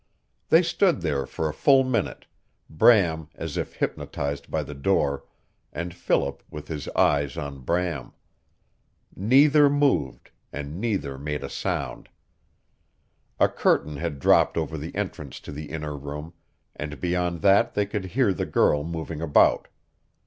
[0.49, 2.25] They stood there for a full minute,
[2.67, 5.25] Bram as if hypnotized by the door,
[5.71, 8.13] and Philip with his eyes on Bram.
[9.15, 12.09] Neither moved, and neither made a sound.
[13.39, 16.33] A curtain had dropped over the entrance to the inner room,
[16.75, 19.67] and beyond that they could hear the girl moving about.